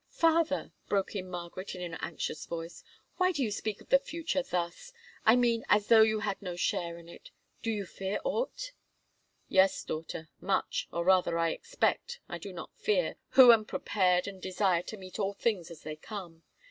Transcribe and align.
"Father," 0.09 0.71
broke 0.89 1.15
in 1.15 1.29
Margaret 1.29 1.75
in 1.75 1.81
an 1.83 1.95
anxious 2.01 2.47
voice, 2.47 2.83
"why 3.17 3.31
do 3.31 3.43
you 3.43 3.51
speak 3.51 3.81
of 3.81 3.89
the 3.89 3.99
future 3.99 4.41
thus?—I 4.41 5.35
mean, 5.35 5.63
as 5.69 5.89
though 5.89 6.01
you 6.01 6.21
had 6.21 6.41
no 6.41 6.55
share 6.55 6.97
in 6.97 7.07
it? 7.07 7.29
Do 7.61 7.69
you 7.69 7.85
fear 7.85 8.19
aught?" 8.23 8.71
"Yes, 9.47 9.83
daughter, 9.83 10.29
much, 10.39 10.87
or 10.91 11.03
rather 11.03 11.37
I 11.37 11.51
expect, 11.51 12.19
I 12.27 12.39
do 12.39 12.51
not 12.51 12.73
fear, 12.75 13.17
who 13.33 13.51
am 13.51 13.63
prepared 13.63 14.27
and 14.27 14.41
desire 14.41 14.81
to 14.81 14.97
meet 14.97 15.19
all 15.19 15.33
things 15.33 15.69
as 15.69 15.83
they 15.83 15.97
come. 15.97 16.41